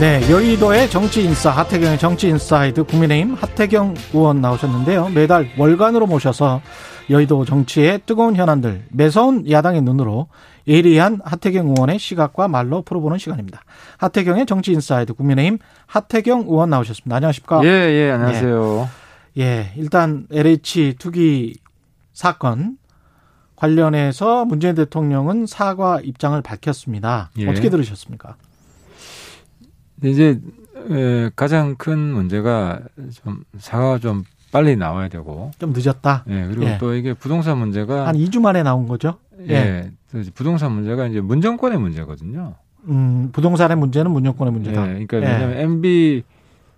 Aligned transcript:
네, 0.00 0.28
여의도의 0.28 0.90
정치 0.90 1.22
인싸 1.22 1.50
하태경의 1.50 2.00
정치 2.00 2.28
인사이드 2.28 2.82
국민의힘 2.82 3.34
하태경 3.34 3.94
의원 4.12 4.40
나오셨는데요. 4.40 5.10
매달 5.10 5.48
월간으로 5.56 6.08
모셔서 6.08 6.60
여의도 7.10 7.44
정치의 7.44 8.00
뜨거운 8.04 8.34
현안들 8.34 8.86
매서운 8.90 9.48
야당의 9.48 9.82
눈으로 9.82 10.26
예리한 10.66 11.20
하태경 11.24 11.68
의원의 11.68 12.00
시각과 12.00 12.48
말로 12.48 12.82
풀어보는 12.82 13.18
시간입니다. 13.18 13.62
하태경의 13.98 14.46
정치 14.46 14.72
인사이드 14.72 15.14
국민의힘 15.14 15.58
하태경 15.86 16.46
의원 16.48 16.70
나오셨습니다. 16.70 17.14
안녕하십니까? 17.14 17.64
예, 17.64 17.68
예, 17.68 18.10
안녕하세요. 18.10 18.88
예, 19.38 19.42
예 19.42 19.72
일단 19.76 20.26
LH 20.32 20.96
투기 20.98 21.54
사건 22.12 22.78
관련해서 23.54 24.44
문재인 24.44 24.74
대통령은 24.74 25.46
사과 25.46 26.00
입장을 26.02 26.40
밝혔습니다. 26.42 27.30
예. 27.38 27.48
어떻게 27.48 27.70
들으셨습니까? 27.70 28.34
이제 30.02 30.40
가장 31.36 31.76
큰 31.76 31.98
문제가 31.98 32.80
좀 33.22 33.44
사과가 33.58 33.98
좀 33.98 34.24
빨리 34.52 34.76
나와야 34.76 35.08
되고 35.08 35.50
좀 35.58 35.72
늦었다. 35.74 36.24
예, 36.28 36.46
그리고 36.46 36.64
예. 36.64 36.78
또 36.78 36.94
이게 36.94 37.12
부동산 37.12 37.58
문제가 37.58 38.06
한 38.06 38.16
2주 38.16 38.40
만에 38.40 38.62
나온 38.62 38.86
거죠? 38.86 39.18
예, 39.48 39.90
예. 40.14 40.22
부동산 40.34 40.72
문제가 40.72 41.06
이제 41.06 41.20
문정권의 41.20 41.78
문제거든요. 41.78 42.54
음, 42.88 43.30
부동산의 43.32 43.76
문제는 43.76 44.10
문정권의 44.10 44.52
예, 44.52 44.54
문제다. 44.54 44.86
그러니까 44.86 45.16
왜냐하면 45.16 45.56
MB 45.58 46.22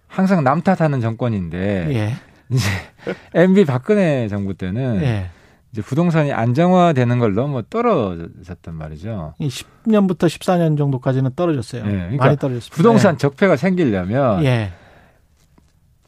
항상 0.08 0.44
남 0.44 0.62
탓하는 0.62 1.00
정권인데 1.00 1.88
예. 1.90 2.14
이제 2.50 2.68
MB 3.34 3.64
박근혜 3.64 4.28
정부 4.28 4.54
때는 4.54 5.02
예. 5.02 5.26
이제 5.76 5.82
부동산이 5.82 6.32
안정화되는 6.32 7.18
걸 7.18 7.34
너무 7.34 7.62
떨어졌단 7.62 8.74
말이죠. 8.74 9.34
이 9.38 9.48
10년부터 9.48 10.20
14년 10.20 10.78
정도까지는 10.78 11.32
떨어졌어요. 11.36 11.82
예, 11.84 11.90
그러니까 11.90 12.24
많이 12.24 12.36
떨어졌습니다. 12.38 12.74
부동산 12.74 13.18
적폐가 13.18 13.56
생기려면 13.56 14.42
예. 14.46 14.72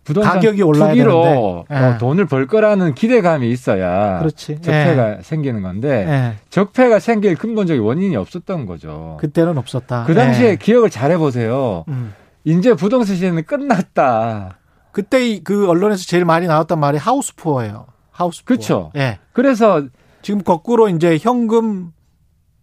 부동산 0.05 0.37
가격이 0.37 0.63
올라야 0.63 0.89
투기로 0.93 1.23
되는데. 1.23 1.65
예. 1.71 1.77
어, 1.95 1.99
돈을 1.99 2.25
벌 2.25 2.47
거라는 2.47 2.95
기대감이 2.95 3.51
있어야 3.51 4.21
그렇지. 4.21 4.59
적폐가 4.63 5.19
생기는 5.21 5.61
건데 5.61 6.07
예. 6.09 6.37
적폐가 6.49 6.99
생길 6.99 7.37
근본적인 7.37 7.83
원인이 7.83 8.17
없었던 8.17 8.65
거죠. 8.65 9.19
그, 9.21 9.27
그때는 9.27 9.59
없었다. 9.59 10.07
당시에 10.07 10.49
예. 10.53 10.57
기억을 10.57 10.89
잘 10.89 11.11
해 11.11 11.19
보세요. 11.19 11.85
음. 11.89 12.15
이제 12.45 12.73
부동산 12.73 13.17
시대는 13.17 13.45
끝났다. 13.45 14.57
그때 14.93 15.29
이- 15.29 15.45
그 15.45 15.69
언론에서 15.69 16.07
제일 16.07 16.25
많이 16.25 16.47
나왔던 16.47 16.81
말이 16.81 16.97
하우스푸어예요. 16.97 17.85
하우스푸어. 18.19 18.57
그쵸. 18.57 18.91
예. 18.97 19.19
그래서 19.33 19.85
지금 20.23 20.43
거꾸로 20.43 20.89
이제 20.89 21.17
현금 21.21 21.93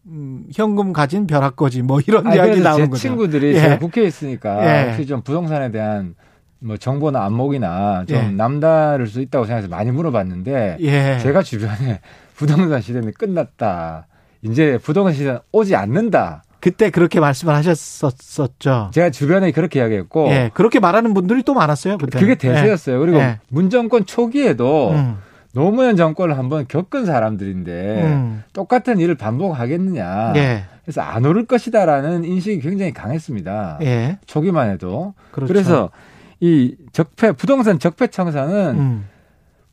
음, 0.08 0.46
현금 0.54 0.94
가진 0.94 1.26
벼락거지 1.26 1.82
뭐 1.82 2.00
이런 2.06 2.28
아니, 2.28 2.36
이야기 2.36 2.60
나오는 2.62 2.86
제 2.86 2.90
거죠. 2.90 3.02
친구들이 3.02 3.56
예. 3.56 3.60
제가 3.62 3.80
국회에 3.80 4.06
있으니까 4.06 4.66
예. 4.66 4.90
혹시 4.90 5.08
좀 5.08 5.22
부동산에 5.22 5.72
대한 5.72 6.16
뭐 6.60 6.78
정보나 6.78 7.24
안목이나 7.26 8.06
좀 8.08 8.18
예. 8.18 8.28
남다를 8.30 9.08
수 9.08 9.22
있다고 9.22 9.46
생각해서 9.46 9.70
많이 9.70 9.92
물어봤는데 9.92 10.78
예. 10.82 11.20
제가 11.22 11.42
주변에 11.42 12.02
부동산 12.36 12.82
시대는 12.82 13.14
끝났다. 13.14 14.08
이제 14.42 14.78
부동산 14.84 15.14
시대는 15.14 15.40
오지 15.54 15.76
않는다. 15.76 16.44
그때 16.60 16.90
그렇게 16.90 17.20
말씀을 17.20 17.54
하셨었죠. 17.54 18.90
제가 18.94 19.12
주변에 19.12 19.52
그렇게 19.52 19.80
이야기했고 19.80 20.28
예. 20.30 20.52
그렇게 20.54 20.80
말하는 20.80 21.14
분들이 21.14 21.44
또 21.44 21.54
많았어요. 21.54 21.98
그때. 21.98 22.20
그게 22.20 22.36
대세였어요. 22.36 23.00
그리고 23.00 23.20
예. 23.20 23.40
문정권 23.50 24.06
초기에도 24.06 24.92
음. 24.92 25.18
노무현 25.56 25.96
정권을 25.96 26.38
한번 26.38 26.68
겪은 26.68 27.06
사람들인데 27.06 28.04
음. 28.04 28.44
똑같은 28.52 29.00
일을 29.00 29.16
반복하겠느냐. 29.16 30.34
예. 30.36 30.66
그래서 30.84 31.00
안 31.00 31.26
오를 31.26 31.46
것이다라는 31.46 32.26
인식이 32.26 32.60
굉장히 32.60 32.92
강했습니다. 32.92 33.80
예. 33.82 34.20
초기만 34.28 34.70
해도. 34.70 35.14
그렇죠. 35.32 35.54
그래서이 35.54 36.76
적폐 36.92 37.32
부동산 37.32 37.80
적폐 37.80 38.08
청산은 38.08 38.76
음. 38.78 39.06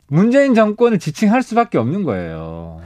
문재인 0.07 0.55
정권을 0.55 0.99
지칭할 0.99 1.43
수밖에 1.43 1.77
없는 1.77 2.03
거예요. 2.03 2.79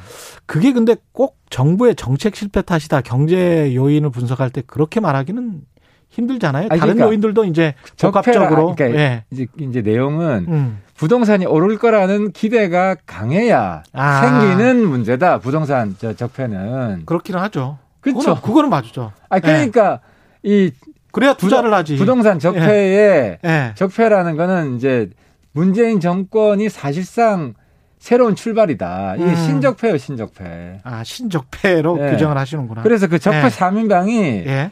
그게 0.48 0.74
근데 0.74 0.96
꼭 1.12 1.38
정부의 1.52 1.94
정책 1.94 2.36
실패 2.36 2.64
탓이다. 2.64 3.02
경제 3.02 3.76
요인을 3.76 4.10
분석할 4.10 4.50
때 4.50 4.64
그렇게 4.66 5.00
말하기는 5.00 5.62
힘들잖아요. 6.10 6.68
아니, 6.70 6.80
다른 6.80 6.96
그러니까 6.96 7.08
요인들도 7.08 7.46
이제 7.46 7.74
복합적으로 8.00 8.76
그러니까 8.76 9.00
예. 9.00 9.24
이제 9.32 9.48
이제 9.60 9.82
내용은 9.82 10.46
음. 10.48 10.82
부동산이 10.96 11.46
오를 11.46 11.78
거라는 11.78 12.32
기대가 12.32 12.96
강해야 13.06 13.84
아. 13.94 14.22
생기는 14.22 14.88
문제다. 14.88 15.40
부동산 15.40 15.96
저 16.00 16.14
적폐는. 16.14 17.04
그렇기는 17.06 17.40
하죠. 17.42 17.78
그쵸. 18.02 18.20
그거는, 18.20 18.42
그거는 18.42 18.70
맞죠. 18.70 19.12
아 19.30 19.40
그러니까 19.40 20.00
이 20.44 20.72
그래야 21.12 21.34
투자를 21.34 21.74
하지. 21.74 21.98
부동산 21.98 22.40
적폐의 22.40 23.40
예. 23.44 23.72
적폐라는 23.76 24.38
거는 24.38 24.76
이제 24.78 25.10
문재인 25.52 26.00
정권이 26.00 26.70
사실상 26.70 27.54
새로운 28.00 28.36
출발이다. 28.36 29.16
이게 29.18 29.26
음. 29.26 29.36
신적폐예요, 29.36 29.98
신적폐. 29.98 30.80
아 30.84 31.04
신적폐로 31.04 32.00
예. 32.00 32.12
규정을 32.12 32.38
하시는구나. 32.38 32.82
그래서 32.84 33.08
그 33.08 33.20
적폐 33.20 33.46
예. 33.46 33.50
삼인방이 33.50 34.20
예. 34.48 34.72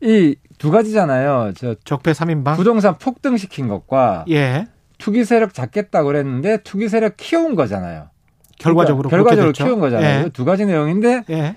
이 0.00 0.34
두 0.60 0.70
가지잖아요. 0.70 1.52
저 1.56 1.74
적폐 1.84 2.12
3인방. 2.12 2.54
부동산 2.54 2.98
폭등시킨 2.98 3.66
것과 3.66 4.26
예. 4.28 4.68
투기 4.98 5.24
세력 5.24 5.54
잡겠다고 5.54 6.08
그랬는데 6.08 6.58
투기 6.58 6.90
세력 6.90 7.16
키운 7.16 7.54
거잖아요. 7.54 8.10
결과적으로 8.58 9.08
그러니까 9.08 9.34
결과적으로. 9.36 9.52
키운 9.66 9.80
거잖아요. 9.80 10.24
예. 10.26 10.28
두 10.28 10.44
가지 10.44 10.66
내용인데 10.66 11.24
예. 11.30 11.56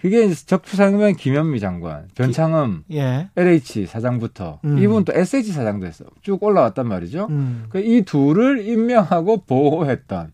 그게 0.00 0.28
적폐상면 0.34 1.14
김현미 1.14 1.60
장관, 1.60 2.08
변창흠 2.16 2.82
예. 2.92 3.28
LH 3.36 3.86
사장부터 3.86 4.58
음. 4.64 4.78
이분 4.78 5.04
또 5.04 5.12
SH 5.14 5.52
사장도 5.52 5.86
했어. 5.86 6.04
쭉 6.20 6.42
올라왔단 6.42 6.88
말이죠. 6.88 7.28
음. 7.30 7.66
그이 7.68 8.02
둘을 8.02 8.66
임명하고 8.66 9.44
보호했던 9.44 10.32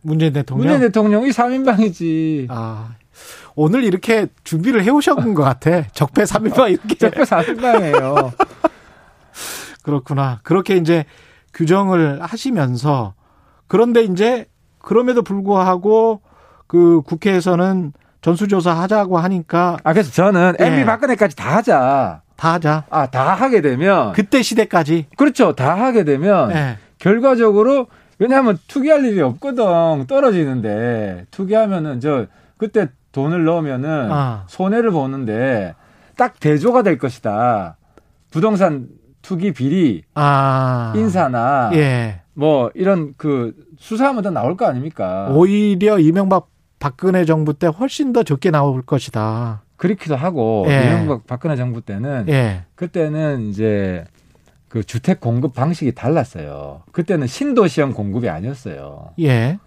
문재인 0.00 0.32
대통령. 0.32 0.66
문재인 0.66 0.88
대통령이 0.88 1.28
3인방이지. 1.28 2.46
아. 2.48 2.94
오늘 3.56 3.84
이렇게 3.84 4.26
준비를 4.42 4.82
해 4.84 4.90
오셨던 4.90 5.34
것 5.34 5.42
같아. 5.42 5.82
적폐 5.92 6.24
3인방 6.24 6.72
이렇게. 6.72 6.94
적폐 6.96 7.22
3인방이에요. 7.22 8.32
그렇구나. 9.82 10.40
그렇게 10.42 10.76
이제 10.76 11.04
규정을 11.52 12.22
하시면서 12.22 13.14
그런데 13.66 14.02
이제 14.02 14.46
그럼에도 14.80 15.22
불구하고 15.22 16.20
그 16.66 17.02
국회에서는 17.02 17.92
전수조사 18.22 18.72
하자고 18.72 19.18
하니까 19.18 19.76
아, 19.84 19.92
그래서 19.92 20.10
저는 20.10 20.54
예. 20.60 20.64
MB 20.66 20.84
박근혜까지 20.86 21.36
다 21.36 21.56
하자. 21.56 22.22
다 22.36 22.54
하자. 22.54 22.84
아, 22.90 23.06
다 23.06 23.34
하게 23.34 23.60
되면. 23.60 24.12
그때 24.12 24.42
시대까지. 24.42 25.06
그렇죠. 25.16 25.54
다 25.54 25.74
하게 25.74 26.04
되면. 26.04 26.50
예. 26.52 26.78
결과적으로 26.98 27.86
왜냐하면 28.18 28.58
투기할 28.66 29.04
일이 29.04 29.20
없거든. 29.20 30.06
떨어지는데. 30.06 31.26
투기하면은 31.30 32.00
저, 32.00 32.26
그때 32.56 32.88
돈을 33.14 33.44
넣으면은 33.44 34.12
아. 34.12 34.44
손해를 34.48 34.90
보는데 34.90 35.74
딱 36.16 36.38
대조가 36.40 36.82
될 36.82 36.98
것이다. 36.98 37.76
부동산 38.30 38.88
투기 39.22 39.52
비리, 39.52 40.02
아. 40.14 40.92
인사나 40.96 41.70
예. 41.74 42.20
뭐 42.34 42.70
이런 42.74 43.14
그 43.16 43.54
수사하면 43.78 44.22
더 44.24 44.30
나올 44.30 44.56
거 44.56 44.66
아닙니까? 44.66 45.28
오히려 45.30 45.98
이명박 45.98 46.48
박근혜 46.80 47.24
정부 47.24 47.54
때 47.54 47.68
훨씬 47.68 48.12
더 48.12 48.24
적게 48.24 48.50
나올 48.50 48.82
것이다. 48.82 49.62
그렇기도 49.76 50.16
하고 50.16 50.66
예. 50.68 50.82
이명박 50.84 51.26
박근혜 51.26 51.54
정부 51.56 51.80
때는 51.80 52.26
예. 52.28 52.64
그때는 52.74 53.48
이제 53.48 54.04
그 54.68 54.82
주택 54.82 55.20
공급 55.20 55.54
방식이 55.54 55.92
달랐어요. 55.92 56.82
그때는 56.90 57.28
신도시형 57.28 57.92
공급이 57.92 58.28
아니었어요. 58.28 59.10
예. 59.20 59.58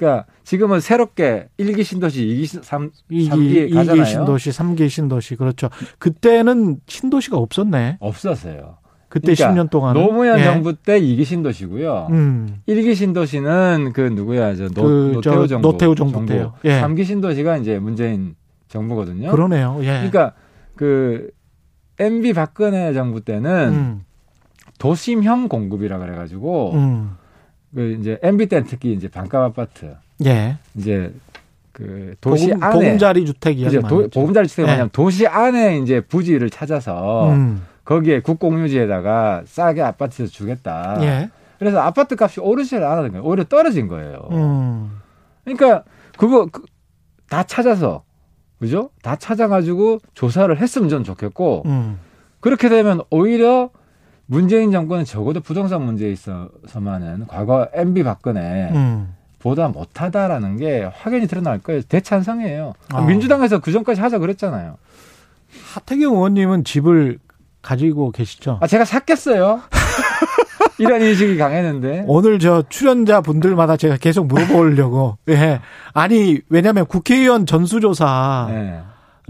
그러니까 0.00 0.24
지금은 0.44 0.80
새롭게 0.80 1.48
1기 1.58 1.84
신도시, 1.84 2.26
2기 2.26 2.46
신, 2.46 2.62
3, 2.62 2.90
2기, 3.10 3.28
3기 3.28 3.74
가잖아요. 3.74 4.02
2기 4.02 4.06
신도시, 4.06 4.50
3기 4.50 4.88
신도시. 4.88 5.36
그렇죠. 5.36 5.68
그때는 5.98 6.78
신도시가 6.86 7.36
없었네. 7.36 7.98
없었어요. 8.00 8.78
그때 9.10 9.34
그러니까 9.34 9.62
10년 9.62 9.70
동안. 9.70 9.92
노무현 9.92 10.38
예. 10.38 10.44
정부 10.44 10.72
때 10.74 10.98
2기 10.98 11.26
신도시고요. 11.26 12.08
음. 12.12 12.62
1기 12.66 12.94
신도시는 12.94 13.92
그 13.92 14.00
누구야? 14.00 14.54
저 14.54 14.68
노, 14.68 14.82
그 14.84 15.10
노태우 15.16 15.34
저 15.42 15.46
정부. 15.48 15.68
노태우 15.68 15.94
정부 15.94 16.24
때요. 16.24 16.54
예. 16.64 16.80
3기 16.80 17.04
신도시가 17.04 17.58
이제 17.58 17.78
문재인 17.78 18.34
정부거든요. 18.68 19.30
그러네요. 19.30 19.80
예. 19.82 20.08
그러니까 20.08 20.32
그 20.76 21.30
MB 21.98 22.32
박근혜 22.32 22.94
정부 22.94 23.20
때는 23.20 23.68
음. 23.68 24.04
도심형 24.78 25.48
공급이라 25.48 25.98
그래 25.98 26.14
가지고 26.14 26.72
음. 26.72 27.16
그 27.74 27.96
이제 28.00 28.18
MB 28.22 28.46
때는 28.46 28.66
특히 28.66 28.92
이제 28.92 29.08
반값 29.08 29.42
아파트 29.42 29.94
예. 30.24 30.56
이제 30.74 31.12
그 31.72 32.14
도시 32.20 32.48
보금, 32.48 32.62
안에 32.62 32.72
보금자리 32.74 33.24
주택 33.26 33.58
이야기 33.58 33.78
도. 33.80 34.08
보금자리 34.10 34.48
주택이 34.48 34.66
네. 34.66 34.72
뭐냐면 34.72 34.90
도시 34.92 35.26
안에 35.26 35.78
이제 35.78 36.00
부지를 36.00 36.50
찾아서 36.50 37.30
음. 37.32 37.62
거기에 37.84 38.20
국공유지에다가 38.20 39.42
싸게 39.46 39.82
아파트에서 39.82 40.30
주겠다. 40.30 40.98
예. 41.02 41.30
그래서 41.58 41.78
아파트 41.80 42.16
값이 42.18 42.40
오르지를 42.40 42.84
않았는 42.84 43.12
거예요. 43.12 43.24
오히려 43.24 43.44
떨어진 43.44 43.86
거예요. 43.88 44.28
음. 44.32 44.98
그러니까 45.44 45.84
그거 46.18 46.46
그- 46.46 46.64
다 47.28 47.42
찾아서 47.44 48.02
그죠? 48.58 48.90
다 49.02 49.16
찾아가지고 49.16 50.00
조사를 50.14 50.54
했으면 50.58 50.88
전 50.88 51.04
좋겠고 51.04 51.62
음. 51.66 51.98
그렇게 52.40 52.68
되면 52.68 53.00
오히려 53.10 53.70
문재인 54.30 54.70
정권은 54.70 55.04
적어도 55.04 55.40
부동산 55.40 55.82
문제에 55.82 56.12
있어서만은 56.12 57.26
과거 57.26 57.68
MB 57.74 58.04
박근혜 58.04 58.70
음. 58.72 59.12
보다 59.40 59.66
못하다라는 59.66 60.56
게 60.56 60.88
확연히 60.94 61.26
드러날 61.26 61.58
거예요. 61.58 61.82
대찬성이에요. 61.82 62.74
아. 62.92 63.00
민주당에서 63.02 63.58
그 63.58 63.72
전까지 63.72 64.00
하자 64.00 64.20
그랬잖아요. 64.20 64.76
하태경 65.74 66.14
의원님은 66.14 66.62
집을 66.62 67.18
가지고 67.60 68.12
계시죠? 68.12 68.58
아 68.60 68.68
제가 68.68 68.84
샀겠어요. 68.84 69.62
이런 70.78 71.02
인식이 71.02 71.36
강했는데. 71.36 72.04
오늘 72.06 72.38
저 72.38 72.62
출연자 72.68 73.22
분들마다 73.22 73.76
제가 73.76 73.96
계속 73.96 74.28
물어보려고. 74.28 75.18
예. 75.28 75.60
아니, 75.92 76.38
왜냐면 76.48 76.86
국회의원 76.86 77.46
전수조사 77.46 78.48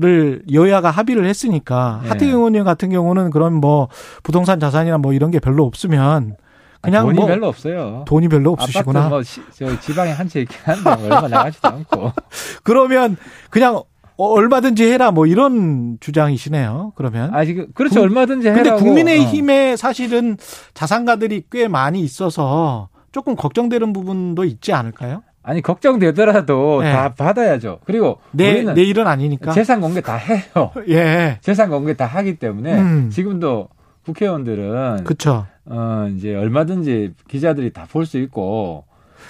를 0.00 0.43
네. 0.47 0.55
여야가 0.55 0.91
합의를 0.91 1.26
했으니까 1.26 2.00
네. 2.02 2.08
하태경 2.08 2.37
의원님 2.38 2.64
같은 2.64 2.88
경우는 2.91 3.31
그런 3.31 3.55
뭐 3.55 3.88
부동산 4.23 4.58
자산이나 4.58 4.99
뭐 4.99 5.12
이런 5.12 5.31
게 5.31 5.38
별로 5.41 5.64
없으면 5.64 6.37
그냥 6.81 7.05
돈이 7.05 7.17
뭐 7.19 7.26
별로 7.26 7.49
없어요. 7.49 8.05
돈이 8.08 8.29
별로 8.29 8.52
없으시구나. 8.52 9.08
뭐 9.11 9.23
시, 9.23 9.43
저 9.52 9.79
지방에 9.81 10.12
한 10.12 10.29
채 10.29 10.41
있긴 10.41 10.56
한데 10.64 10.82
뭐 10.82 10.93
얼마 11.05 11.29
나가지도 11.29 11.69
않고. 11.69 12.12
그러면 12.64 13.17
그냥 13.50 13.82
어, 14.17 14.25
얼마든지 14.26 14.85
해라 14.91 15.11
뭐 15.11 15.26
이런 15.26 15.99
주장이시네요. 16.00 16.93
그러면. 16.94 17.35
아 17.35 17.44
지금 17.44 17.67
그렇죠 17.75 17.97
국- 17.97 18.05
얼마든지 18.05 18.44
근데 18.49 18.61
해라고. 18.61 18.81
어. 18.81 18.85
국민의힘에 18.85 19.76
사실은 19.76 20.37
자산가들이 20.75 21.44
꽤 21.50 21.69
많이 21.69 22.00
있어서 22.00 22.88
조금 23.12 23.37
걱정되는 23.37 23.93
부분도 23.93 24.44
있지 24.44 24.73
않을까요? 24.73 25.23
아니 25.42 25.62
걱정되더라도 25.62 26.82
네. 26.82 26.92
다 26.92 27.14
받아야죠. 27.14 27.81
그리고 27.84 28.19
내, 28.31 28.50
우리는 28.52 28.75
내일은 28.75 29.06
아니니까. 29.06 29.52
재산 29.52 29.81
공개 29.81 30.00
다 30.00 30.16
해요. 30.16 30.70
예. 30.88 31.38
재산 31.40 31.70
공개 31.70 31.94
다 31.96 32.04
하기 32.06 32.37
때문에 32.38 32.78
음. 32.78 33.10
지금도 33.10 33.69
국회의원들은 34.04 35.04
그쵸. 35.04 35.46
어 35.66 36.08
이제 36.14 36.34
얼마든지 36.34 37.14
기자들이 37.28 37.72
다 37.72 37.87
볼 37.90 38.04
수 38.06 38.19
있고 38.19 38.84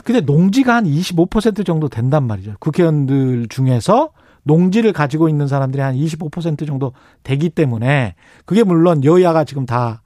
근데 0.05 0.21
농지가 0.21 0.77
한 0.77 0.85
25% 0.85 1.67
정도 1.67 1.89
된단 1.89 2.25
말이죠. 2.27 2.55
국회의원들 2.61 3.49
중에서 3.49 4.11
농지를 4.45 4.93
가지고 4.93 5.29
있는 5.29 5.47
사람들이 5.49 5.83
한 5.83 5.95
25% 5.95 6.67
정도 6.67 6.93
되기 7.23 7.51
때문에 7.51 8.15
그게 8.47 8.63
물론 8.65 9.05
여야가 9.05 9.45
지금 9.45 9.67
다 9.67 10.03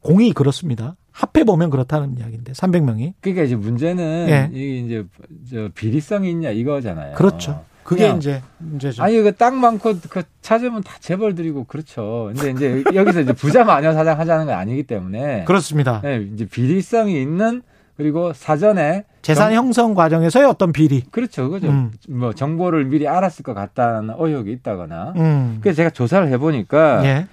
공이 0.00 0.32
그렇습니다. 0.32 0.96
합해 1.14 1.44
보면 1.44 1.70
그렇다는 1.70 2.18
이야기인데 2.18 2.52
300명이. 2.52 3.12
그러니까 3.20 3.44
이제 3.44 3.54
문제는 3.54 4.26
예. 4.28 4.50
이게 4.52 4.78
이제 4.80 5.04
저 5.48 5.68
비리성이 5.72 6.30
있냐 6.32 6.50
이거잖아요. 6.50 7.14
그렇죠. 7.14 7.62
그게 7.84 8.10
이제 8.16 8.42
문제죠. 8.58 9.02
아니 9.02 9.20
그 9.22 9.30
땅 9.32 9.60
많고 9.60 9.94
그 10.08 10.22
찾으면 10.40 10.82
다 10.82 10.94
재벌 11.00 11.34
드리고 11.36 11.64
그렇죠. 11.64 12.32
근데 12.34 12.50
이제 12.50 12.82
여기서 12.94 13.20
이제 13.20 13.32
부자 13.32 13.62
마녀 13.62 13.92
사장 13.92 14.18
하자는 14.18 14.46
건 14.46 14.56
아니기 14.56 14.82
때문에 14.84 15.44
그렇습니다. 15.44 16.00
네, 16.02 16.26
이제 16.34 16.46
비리성이 16.46 17.20
있는 17.22 17.62
그리고 17.96 18.32
사전에 18.32 19.04
재산 19.22 19.50
정- 19.52 19.66
형성 19.66 19.94
과정에서의 19.94 20.46
어떤 20.46 20.72
비리. 20.72 21.02
그렇죠, 21.12 21.48
그죠. 21.48 21.68
음. 21.68 21.92
뭐 22.08 22.32
정보를 22.32 22.86
미리 22.86 23.06
알았을 23.06 23.44
것 23.44 23.54
같다는 23.54 24.14
의혹이 24.18 24.50
있다거나. 24.50 25.12
음. 25.16 25.58
그래서 25.60 25.76
제가 25.76 25.90
조사를 25.90 26.26
해 26.28 26.38
보니까 26.38 27.04
예. 27.04 27.26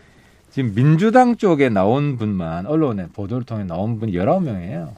지금 0.52 0.74
민주당 0.76 1.38
쪽에 1.38 1.70
나온 1.70 2.18
분만 2.18 2.66
언론에 2.66 3.08
보도를 3.08 3.44
통해 3.46 3.64
나온 3.64 4.00
분이 4.00 4.12
19명이에요. 4.12 4.90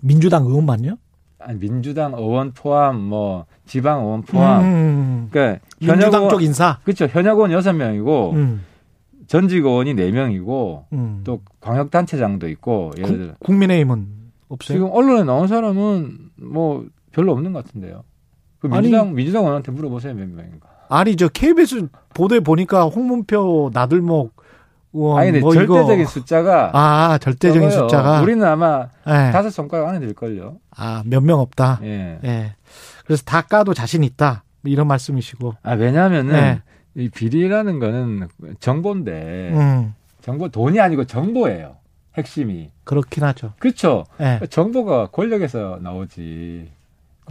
민주당 0.00 0.44
의원만요? 0.44 0.96
아니, 1.38 1.58
민주당 1.58 2.12
의원 2.14 2.52
포함, 2.52 3.00
뭐 3.00 3.44
지방 3.66 4.00
의원 4.02 4.22
포함. 4.22 4.62
음. 4.64 5.28
그러니까 5.30 5.64
민주당 5.78 6.28
쪽 6.28 6.42
인사. 6.42 6.78
그렇죠. 6.84 7.06
현역 7.06 7.38
의원 7.38 7.50
6명이고 7.50 8.32
음. 8.34 8.64
전직 9.26 9.64
의원이 9.64 9.94
4명이고 9.94 10.84
음. 10.94 11.20
또 11.24 11.40
광역 11.60 11.90
단체장도 11.90 12.48
있고 12.48 12.92
예를 12.96 13.18
들어 13.18 13.32
국, 13.34 13.40
국민의힘은 13.40 14.06
없어요? 14.48 14.76
지금 14.78 14.90
언론에 14.90 15.22
나온 15.24 15.48
사람은 15.48 16.18
뭐 16.36 16.86
별로 17.12 17.32
없는 17.32 17.52
것 17.52 17.64
같은데요. 17.64 18.04
그 18.58 18.68
아니- 18.68 18.82
민주당 18.88 19.14
민주당 19.14 19.42
의원한테 19.42 19.70
물어보세요 19.72 20.14
몇 20.14 20.28
명인가. 20.28 20.68
아니 20.90 21.16
저 21.16 21.28
KBS 21.28 21.88
보도에 22.14 22.40
보니까 22.40 22.84
홍문표 22.84 23.70
나들목 23.72 24.34
의원 24.92 25.18
아니 25.20 25.30
근데 25.30 25.40
뭐 25.40 25.54
절대적인 25.54 26.00
이거 26.00 26.10
숫자가 26.10 26.70
아 26.74 27.18
절대적인 27.18 27.70
적어요. 27.70 27.88
숫자가 27.88 28.20
우리는 28.22 28.44
아마 28.44 28.88
예. 29.06 29.30
다섯 29.32 29.50
손가락 29.50 29.88
안에 29.88 30.00
들 30.00 30.12
걸요. 30.14 30.56
아 30.76 31.02
몇 31.06 31.22
명 31.22 31.38
없다. 31.38 31.78
예. 31.84 32.18
예. 32.24 32.54
그래서 33.06 33.22
다 33.24 33.40
까도 33.42 33.72
자신 33.72 34.02
있다. 34.02 34.42
뭐 34.62 34.70
이런 34.70 34.88
말씀이시고. 34.88 35.54
아 35.62 35.72
왜냐하면은 35.74 36.32
네. 36.32 36.62
이 36.96 37.08
비리라는 37.08 37.78
거는 37.78 38.28
정보인데 38.58 39.52
음. 39.54 39.94
정보 40.22 40.48
돈이 40.48 40.80
아니고 40.80 41.04
정보예요. 41.04 41.76
핵심이 42.18 42.70
그렇긴 42.82 43.22
하죠. 43.22 43.52
그렇죠. 43.60 44.04
예. 44.20 44.40
정보가 44.50 45.06
권력에서 45.12 45.78
나오지. 45.80 46.68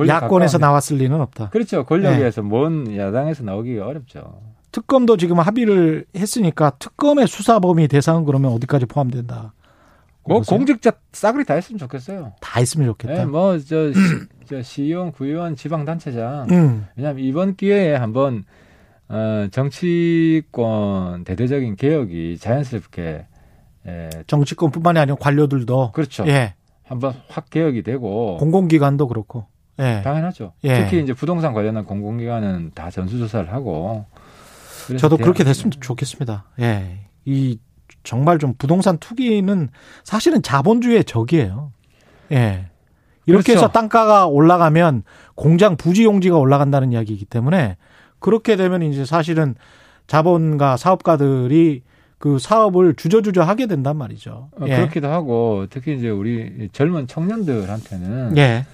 야권에서 0.07 0.57
나왔을 0.57 0.98
리는 0.98 1.19
없다. 1.19 1.50
그렇죠. 1.50 1.86
권력에서 1.86 2.42
먼 2.42 2.96
야당에서 2.96 3.44
나오기가 3.44 3.86
어렵죠. 3.86 4.42
특검도 4.72 5.18
지금 5.18 5.40
합의를 5.40 6.06
했으니까 6.16 6.72
특검의 6.80 7.28
수사 7.28 7.60
범위 7.60 7.88
대상은 7.88 8.24
그러면 8.25 8.51
어디까지 8.54 8.86
포함된다. 8.86 9.54
뭐 10.24 10.40
보세요. 10.40 10.57
공직자 10.57 10.92
싸그리 11.12 11.44
다 11.46 11.56
했으면 11.56 11.80
좋겠어요. 11.80 12.34
다 12.40 12.60
했으면 12.60 12.88
좋겠다. 12.88 13.22
예, 13.22 13.25
뭐저 13.25 13.92
저 14.46 14.62
시의원, 14.62 15.12
구의원, 15.12 15.56
지방단체장. 15.56 16.48
음. 16.51 16.86
왜냐하면 16.96 17.24
이번 17.24 17.56
기회에 17.56 17.96
한번 17.96 18.44
어, 19.07 19.48
정치권 19.51 21.24
대대적인 21.24 21.75
개혁이 21.75 22.38
자연스럽게 22.38 23.25
예, 23.88 24.10
정치권뿐만이 24.28 25.00
아니라 25.00 25.15
관료들도 25.20 25.94
그렇죠. 25.94 26.27
예. 26.27 26.53
한번 26.84 27.13
확 27.27 27.50
개혁이 27.50 27.82
되고 27.84 28.38
공공기관도 28.38 29.08
그렇고. 29.08 29.46
예. 29.79 30.01
당연하죠. 30.03 30.53
예. 30.63 30.83
특히 30.83 31.01
이제 31.01 31.13
부동산 31.13 31.53
관련한 31.53 31.86
공공기관은 31.86 32.71
다 32.75 32.89
전수조사를 32.89 33.51
하고. 33.51 34.05
저도 34.98 35.17
그렇게 35.17 35.43
됐으면 35.43 35.71
좋겠습니다. 35.71 36.45
예. 36.62 37.00
이 37.25 37.59
정말 38.03 38.39
좀 38.39 38.53
부동산 38.57 38.98
투기는 38.98 39.69
사실은 40.03 40.41
자본주의의 40.41 41.03
적이에요. 41.03 41.71
예. 42.31 42.67
이렇게 43.25 43.53
그렇죠. 43.53 43.65
해서 43.65 43.67
땅가가 43.67 44.27
올라가면 44.27 45.03
공장 45.36 45.77
부지 45.77 46.03
용지가 46.05 46.38
올라간다는 46.38 46.91
이야기이기 46.91 47.25
때문에 47.25 47.77
그렇게 48.17 48.55
되면 48.55 48.81
이제 48.81 49.05
사실은 49.05 49.55
자본가 50.07 50.77
사업가들이 50.77 51.83
그 52.17 52.39
사업을 52.39 52.95
주저주저 52.95 53.43
하게 53.43 53.67
된단 53.67 53.95
말이죠. 53.98 54.50
어, 54.59 54.65
예. 54.67 54.75
그렇기도 54.75 55.07
하고 55.07 55.67
특히 55.69 55.95
이제 55.95 56.09
우리 56.09 56.69
젊은 56.74 57.07
청년들한테는 57.07 58.38
예. 58.38 58.65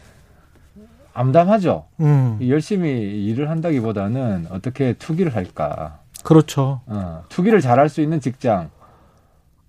암담하죠. 1.16 1.86
음. 2.02 2.38
열심히 2.48 2.90
일을 3.26 3.50
한다기보다는 3.50 4.48
어떻게 4.52 4.94
투기를 4.94 5.36
할까. 5.36 6.00
그렇죠. 6.24 6.82
어, 6.86 7.24
투기를 7.30 7.62
잘할 7.62 7.90
수 7.90 8.02
있는 8.02 8.20
직장. 8.20 8.70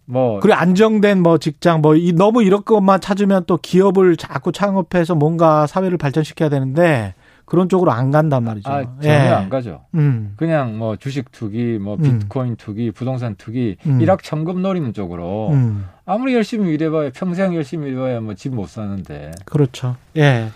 뭐 0.08 0.38
그리고 0.40 0.56
안정된 0.56 1.20
뭐 1.22 1.38
직장 1.38 1.80
뭐 1.82 1.96
이 1.96 2.12
너무 2.12 2.42
이런 2.44 2.64
것만 2.64 3.00
찾으면 3.00 3.44
또 3.46 3.56
기업을 3.56 4.16
자꾸 4.16 4.52
창업해서 4.52 5.14
뭔가 5.16 5.66
사회를 5.66 5.98
발전시켜야 5.98 6.48
되는데 6.48 7.14
그런 7.44 7.68
쪽으로 7.68 7.90
안 7.92 8.10
간단 8.10 8.42
말이죠. 8.44 8.68
아, 8.70 8.82
전혀 9.00 9.08
예. 9.08 9.16
안 9.18 9.48
가죠. 9.48 9.82
음. 9.94 10.34
그냥 10.36 10.78
뭐 10.78 10.96
주식 10.96 11.30
투기, 11.32 11.78
뭐 11.80 11.94
음. 11.96 12.02
비트코인 12.02 12.56
투기, 12.56 12.90
부동산 12.90 13.34
투기, 13.36 13.76
음. 13.86 14.00
일확천금 14.00 14.62
노리는 14.62 14.92
쪽으로 14.92 15.50
음. 15.52 15.86
아무리 16.06 16.34
열심히 16.34 16.72
일해봐야 16.74 17.10
평생 17.14 17.54
열심히 17.54 17.88
일해봐야 17.88 18.20
뭐 18.20 18.34
집 18.34 18.52
못 18.54 18.68
사는데 18.68 19.30
그렇죠. 19.44 19.96
예. 20.16 20.48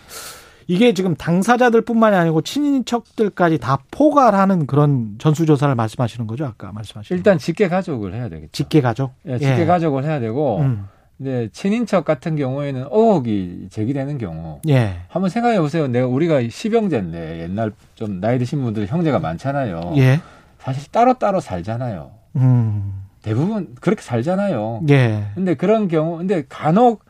이게 0.66 0.94
지금 0.94 1.14
당사자들뿐만이 1.14 2.16
아니고 2.16 2.42
친인척들까지 2.42 3.58
다 3.58 3.78
포괄하는 3.90 4.66
그런 4.66 5.16
전수조사를 5.18 5.74
말씀하시는 5.74 6.26
거죠? 6.26 6.46
아까 6.46 6.72
말씀하신 6.72 7.16
일단 7.16 7.38
직계 7.38 7.68
가족을 7.68 8.14
해야 8.14 8.28
되겠죠. 8.28 8.50
직계 8.52 8.80
가족. 8.80 9.12
예, 9.26 9.38
직계 9.38 9.66
가족을 9.66 10.04
해야 10.04 10.20
되고 10.20 10.58
음. 10.60 10.88
근데 11.18 11.48
친인척 11.52 12.06
같은 12.06 12.34
경우에는 12.36 12.80
의혹이 12.90 13.68
제기되는 13.70 14.16
경우 14.16 14.60
예. 14.68 14.96
한번 15.08 15.28
생각해 15.28 15.60
보세요. 15.60 15.86
내가 15.86 16.06
우리가 16.06 16.40
시병제인데 16.48 17.42
옛날 17.42 17.72
좀 17.94 18.20
나이 18.20 18.38
드신 18.38 18.62
분들 18.62 18.86
형제가 18.86 19.18
많잖아요. 19.18 19.94
예. 19.98 20.20
사실 20.58 20.90
따로 20.90 21.14
따로 21.14 21.40
살잖아요. 21.40 22.10
음. 22.36 23.02
대부분 23.22 23.74
그렇게 23.80 24.00
살잖아요. 24.00 24.82
예. 24.88 25.24
근데 25.34 25.54
그런 25.54 25.88
경우 25.88 26.16
근데 26.16 26.44
간혹 26.48 27.04
이 27.04 27.09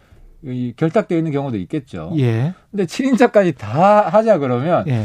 결탁되어 0.76 1.18
있는 1.18 1.32
경우도 1.32 1.56
있겠죠. 1.58 2.12
예. 2.18 2.54
근데 2.70 2.84
7인자까지 2.84 3.56
다 3.56 4.00
하자 4.08 4.38
그러면 4.38 4.84
예. 4.88 5.04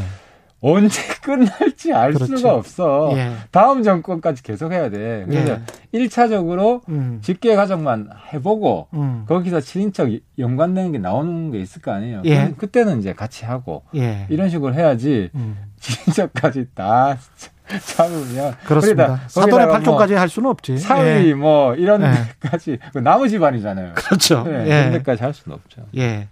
언제 0.60 1.00
끝날지 1.22 1.92
알 1.92 2.12
그렇지. 2.12 2.36
수가 2.38 2.54
없어. 2.54 3.10
예. 3.14 3.32
다음 3.50 3.82
정권까지 3.82 4.42
계속 4.42 4.72
해야 4.72 4.88
돼. 4.90 5.24
그래서 5.28 5.52
예. 5.52 5.60
일 5.92 6.08
1차적으로 6.08 6.80
음. 6.88 7.18
직계 7.22 7.54
가정만 7.54 8.08
해보고 8.32 8.88
음. 8.94 9.24
거기서 9.28 9.58
7인척 9.58 10.20
연관되는 10.38 10.92
게 10.92 10.98
나오는 10.98 11.50
게 11.50 11.60
있을 11.60 11.82
거 11.82 11.92
아니에요. 11.92 12.22
예. 12.24 12.54
그때는 12.56 12.98
이제 12.98 13.12
같이 13.12 13.44
하고 13.44 13.82
예. 13.94 14.26
이런 14.30 14.48
식으로 14.48 14.74
해야지 14.74 15.30
음. 15.34 15.56
7인척까지 15.78 16.68
다 16.74 17.18
참으면 17.84 18.54
그렇습니다. 18.64 19.06
거기다- 19.16 19.28
사돈의 19.28 19.50
거기다가 19.50 19.72
팔촌까지 19.72 20.14
할 20.14 20.28
수는 20.28 20.50
없지. 20.50 20.72
뭐 20.72 20.80
사위 20.80 21.28
예. 21.30 21.34
뭐 21.34 21.74
이런 21.74 22.02
예. 22.02 22.12
데까지 22.40 22.78
그 22.92 22.98
나무 22.98 23.28
집안이잖아요. 23.28 23.92
그렇죠. 23.94 24.44
네, 24.44 24.62
예. 24.64 24.68
그런 24.68 24.92
데까지 24.92 25.22
할 25.22 25.34
수는 25.34 25.56
없죠. 25.56 25.82
예. 25.96 26.28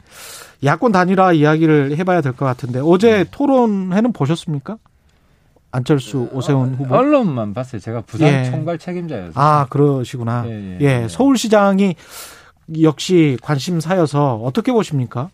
야권 0.64 0.92
단일화 0.92 1.32
이야기를 1.32 1.96
해봐야 1.98 2.20
될 2.20 2.32
것 2.32 2.44
같은데 2.46 2.80
어제 2.82 3.24
토론회는 3.30 4.12
보셨습니까? 4.12 4.76
안철수, 5.72 6.28
오세훈 6.32 6.76
후보. 6.76 6.94
언론만 6.94 7.52
봤어요. 7.52 7.80
제가 7.80 8.02
부산 8.02 8.28
예. 8.28 8.44
총괄 8.50 8.78
책임자여서. 8.78 9.32
아 9.34 9.66
그러시구나. 9.68 10.44
예, 10.46 10.50
예, 10.52 10.78
예, 10.80 11.02
예. 11.02 11.08
서울시장이 11.08 11.96
역시 12.80 13.36
관심사여서 13.42 14.36
어떻게 14.36 14.72
보십니까? 14.72 15.30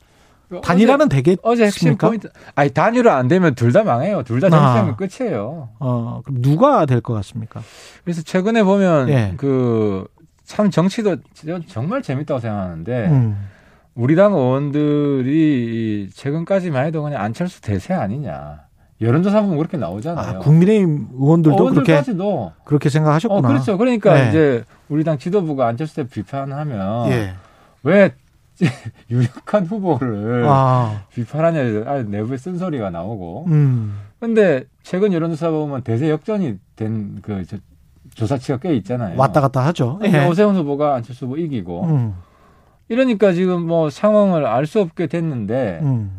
단일화는 0.62 1.08
되겠습니까? 1.08 1.48
어제 1.48 1.64
핵심 1.64 1.96
포인트. 1.96 2.28
아니 2.54 2.70
단일화 2.70 3.14
안 3.16 3.28
되면 3.28 3.54
둘 3.54 3.72
다 3.72 3.84
망해요. 3.84 4.22
둘다 4.24 4.48
아. 4.48 4.50
정치하면 4.50 4.96
끝이에요. 4.96 5.68
어, 5.78 6.20
그럼 6.24 6.42
누가 6.42 6.86
될 6.86 7.00
것 7.00 7.14
같습니까? 7.14 7.60
그래서 8.04 8.22
최근에 8.22 8.62
보면 8.64 9.08
예. 9.10 9.34
그참 9.36 10.70
정치도 10.70 11.16
정말 11.68 12.02
재밌다고 12.02 12.40
생각하는데 12.40 13.06
음. 13.08 13.48
우리 13.94 14.16
당 14.16 14.32
의원들이 14.32 15.28
이 16.06 16.10
최근까지만 16.14 16.86
해도 16.86 17.02
그냥 17.02 17.22
안철수 17.22 17.60
대세 17.60 17.94
아니냐. 17.94 18.60
여론조사 19.02 19.40
보면 19.42 19.56
그렇게 19.56 19.76
나오잖아요. 19.78 20.36
아, 20.36 20.38
국민의힘 20.40 21.08
의원들도 21.18 21.56
그렇게 21.56 21.92
의원들까지도. 21.92 22.52
그렇게 22.64 22.88
생각하셨구나. 22.90 23.48
어, 23.48 23.50
그렇죠. 23.50 23.78
그러니까 23.78 24.12
네. 24.14 24.28
이제 24.28 24.64
우리 24.90 25.04
당 25.04 25.16
지도부가 25.16 25.66
안철수 25.68 25.96
대 25.96 26.06
비판하면 26.06 27.10
예. 27.10 27.32
왜 27.82 28.12
유력한 29.10 29.66
후보를 29.66 30.44
아, 30.48 31.02
비판하냐 31.14 31.90
아, 31.90 32.02
내부에 32.02 32.36
쓴소리가 32.36 32.90
나오고. 32.90 33.44
음. 33.48 33.98
근데 34.18 34.64
최근 34.82 35.12
여론조사 35.12 35.50
보면 35.50 35.82
대세 35.82 36.10
역전이 36.10 36.58
된 36.76 37.18
그 37.22 37.44
조사치가 38.14 38.58
꽤 38.58 38.74
있잖아요. 38.76 39.16
왔다 39.18 39.40
갔다 39.40 39.64
하죠. 39.66 39.98
근데 40.00 40.18
예. 40.24 40.26
오세훈 40.26 40.56
후보가 40.56 40.96
안철수 40.96 41.26
후보 41.26 41.36
이기고 41.36 41.84
음. 41.84 42.14
이러니까 42.88 43.32
지금 43.32 43.66
뭐 43.66 43.88
상황을 43.88 44.44
알 44.46 44.66
수 44.66 44.80
없게 44.80 45.06
됐는데 45.06 45.78
음. 45.82 46.10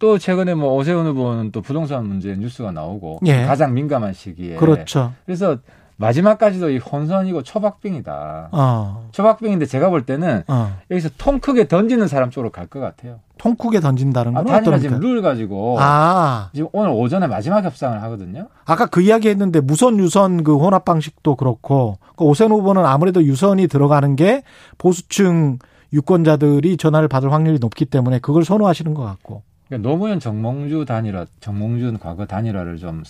또 0.00 0.18
최근에 0.18 0.54
뭐 0.54 0.74
오세훈 0.74 1.06
후보는 1.06 1.52
또 1.52 1.62
부동산 1.62 2.06
문제 2.06 2.34
뉴스가 2.36 2.72
나오고 2.72 3.20
예. 3.26 3.44
가장 3.44 3.74
민감한 3.74 4.12
시기에 4.12 4.56
그렇죠. 4.56 5.12
그래서 5.24 5.58
마지막까지도 5.98 6.70
이 6.70 6.78
혼선이고 6.78 7.42
초박빙이다. 7.42 8.48
어. 8.52 9.08
초박빙인데 9.12 9.66
제가 9.66 9.90
볼 9.90 10.06
때는 10.06 10.44
어. 10.46 10.76
여기서 10.90 11.10
통 11.18 11.40
크게 11.40 11.66
던지는 11.68 12.06
사람 12.08 12.30
쪽으로 12.30 12.50
갈 12.50 12.68
것 12.68 12.80
같아요. 12.80 13.18
통 13.36 13.56
크게 13.56 13.80
던진다는 13.80 14.36
아, 14.36 14.42
건 14.42 14.46
단일화 14.46 14.68
어떤 14.76 14.80
지금 14.80 15.00
룰 15.00 15.22
가지고 15.22 15.76
아, 15.80 16.50
지금 16.54 16.68
오늘 16.72 16.90
오전에 16.90 17.26
마지막 17.26 17.64
협상을 17.64 18.00
하거든요. 18.02 18.48
아까 18.64 18.86
그 18.86 19.00
이야기 19.00 19.28
했는데 19.28 19.60
무선 19.60 19.98
유선 19.98 20.44
그 20.44 20.56
혼합 20.56 20.84
방식도 20.84 21.34
그렇고 21.36 21.98
그 22.16 22.24
오세훈 22.24 22.52
후보는 22.52 22.84
아무래도 22.86 23.22
유선이 23.24 23.66
들어가는 23.66 24.16
게 24.16 24.42
보수층 24.76 25.58
유권자들이 25.92 26.76
전화를 26.76 27.08
받을 27.08 27.32
확률이 27.32 27.58
높기 27.58 27.84
때문에 27.86 28.18
그걸 28.20 28.44
선호하시는 28.44 28.92
것 28.94 29.02
같고. 29.02 29.42
그러니까 29.68 29.88
노무현 29.88 30.20
정몽주 30.20 30.84
단일화, 30.86 31.26
정몽준 31.40 31.98
과거 31.98 32.26
단일화를 32.26 32.76
좀 32.76 33.02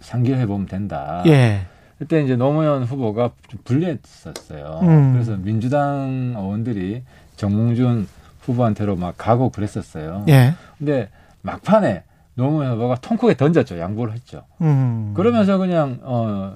상기해 0.00 0.46
보면 0.46 0.66
된다. 0.66 1.22
예. 1.26 1.66
그때 1.98 2.22
이제 2.22 2.36
노무현 2.36 2.84
후보가 2.84 3.30
좀 3.48 3.60
불리했었어요. 3.64 4.80
음. 4.82 5.12
그래서 5.12 5.36
민주당 5.36 6.34
의원들이 6.36 7.02
정몽준 7.36 8.08
후보한테로 8.42 8.96
막 8.96 9.14
가고 9.16 9.50
그랬었어요. 9.50 10.24
예. 10.28 10.54
근데 10.78 11.08
막판에 11.42 12.02
노무현 12.34 12.72
후보가 12.72 12.96
통 12.96 13.16
크게 13.16 13.36
던졌죠. 13.36 13.78
양보를 13.78 14.12
했죠. 14.14 14.44
음. 14.60 15.12
그러면서 15.14 15.56
그냥 15.58 16.00
어 16.02 16.54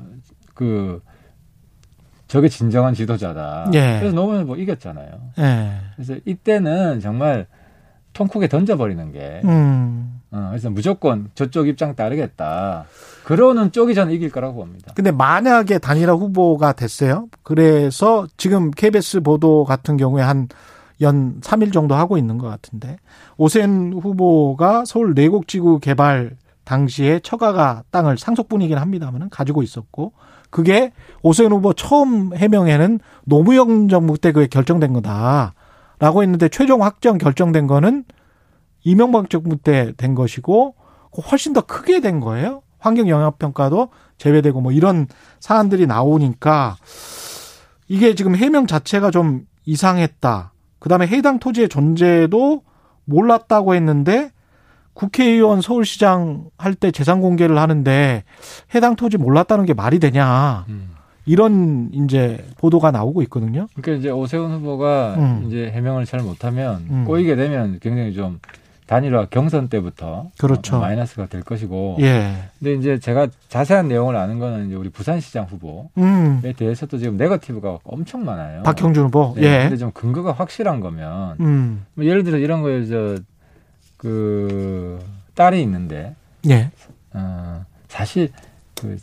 그 0.59 1.00
저게 2.26 2.49
진정한 2.49 2.92
지도자다. 2.95 3.71
예. 3.75 3.99
그래서 4.00 4.14
노무현 4.14 4.42
후보 4.42 4.57
이겼잖아요. 4.57 5.09
예. 5.38 5.71
그래서 5.95 6.16
이때는 6.25 6.99
정말 7.00 7.47
통 8.18 8.26
크게 8.28 8.48
던져버리는 8.48 9.12
게 9.12 9.40
음. 9.44 10.20
어, 10.30 10.48
그래서 10.50 10.68
무조건 10.68 11.30
저쪽 11.34 11.68
입장 11.68 11.94
따르겠다. 11.94 12.84
그러는 13.25 13.72
쪽이 13.72 13.94
저는 13.94 14.12
이길 14.12 14.30
거라고 14.30 14.56
봅니다. 14.56 14.92
근데 14.94 15.10
만약에 15.10 15.78
단일화 15.78 16.12
후보가 16.14 16.72
됐어요. 16.72 17.28
그래서 17.42 18.26
지금 18.37 18.70
KBS 18.70 19.20
보도 19.20 19.64
같은 19.64 19.96
경우에 19.96 20.22
한 20.22 20.48
연 21.00 21.40
3일 21.40 21.72
정도 21.72 21.94
하고 21.94 22.18
있는 22.18 22.38
것 22.38 22.48
같은데 22.48 22.98
오세훈 23.37 23.92
후보가 23.92 24.84
서울 24.84 25.14
내곡지구 25.14 25.78
개발 25.80 26.37
당시에 26.64 27.20
처가가 27.20 27.84
땅을 27.90 28.18
상속분이긴 28.18 28.78
합니다만은 28.78 29.30
가지고 29.30 29.62
있었고 29.62 30.12
그게 30.50 30.92
오세훈 31.22 31.52
후보 31.52 31.72
처음 31.72 32.34
해명에는 32.34 33.00
노무현 33.25 33.88
정부 33.88 34.18
때 34.18 34.32
그게 34.32 34.46
결정된 34.48 34.92
거다 34.92 35.54
라고 35.98 36.22
했는데 36.22 36.48
최종 36.48 36.82
확정 36.82 37.18
결정된 37.18 37.66
거는 37.66 38.04
이명박 38.84 39.30
정부 39.30 39.56
때 39.56 39.92
된 39.96 40.14
것이고 40.14 40.74
훨씬 41.30 41.52
더 41.52 41.60
크게 41.62 42.00
된 42.00 42.20
거예요. 42.20 42.62
환경 42.78 43.08
영향 43.08 43.32
평가도 43.38 43.88
제외되고 44.18 44.60
뭐 44.60 44.70
이런 44.72 45.06
사안들이 45.40 45.86
나오니까 45.86 46.76
이게 47.88 48.14
지금 48.14 48.36
해명 48.36 48.66
자체가 48.66 49.10
좀 49.10 49.46
이상했다. 49.64 50.52
그다음에 50.78 51.06
해당 51.08 51.38
토지의 51.40 51.68
존재도 51.68 52.62
몰랐다고 53.04 53.74
했는데 53.74 54.30
국회의원 54.94 55.60
서울시장 55.60 56.50
할 56.56 56.74
때 56.74 56.90
재산 56.92 57.20
공개를 57.20 57.58
하는데 57.58 58.24
해당 58.74 58.94
토지 58.96 59.16
몰랐다는 59.16 59.64
게 59.64 59.74
말이 59.74 59.98
되냐. 59.98 60.66
이런 61.28 61.90
이제 61.92 62.42
보도가 62.56 62.90
나오고 62.90 63.20
있거든요. 63.23 63.68
그러니까 63.75 64.00
이제 64.00 64.11
오세훈 64.11 64.50
후보가 64.50 65.14
음. 65.18 65.44
이제 65.47 65.70
해명을 65.70 66.06
잘 66.06 66.20
못하면 66.20 66.87
음. 66.90 67.04
꼬이게 67.04 67.37
되면 67.37 67.78
굉장히 67.80 68.14
좀 68.14 68.40
단일화 68.87 69.26
경선 69.26 69.68
때부터 69.68 70.30
그렇죠. 70.38 70.76
어, 70.76 70.80
마이너스가 70.80 71.26
될 71.26 71.42
것이고. 71.42 71.99
예. 72.00 72.32
근데 72.58 72.75
이제 72.75 72.99
제가 72.99 73.28
자세한 73.50 73.88
내용을 73.88 74.16
아는 74.16 74.38
거는 74.38 74.68
이제 74.68 74.76
우리 74.76 74.88
부산시장 74.88 75.44
후보에 75.44 75.88
음. 75.99 76.40
대해서도 76.56 76.97
지금 76.97 77.18
네거티브가 77.18 77.80
엄청 77.85 78.25
많아요. 78.25 78.62
박형준 78.62 79.04
후보. 79.04 79.35
네, 79.37 79.42
예. 79.42 79.62
근데 79.64 79.76
좀 79.76 79.90
근거가 79.92 80.32
확실한 80.32 80.80
거면 80.80 81.37
음. 81.40 81.85
뭐 81.92 82.06
예를 82.06 82.25
들어 82.25 82.38
이런 82.38 82.62
거에 82.62 82.87
저그 83.99 84.99
딸이 85.35 85.61
있는데 85.61 86.14
예. 86.49 86.70
어, 87.12 87.66
사실 87.88 88.30
그 88.75 88.97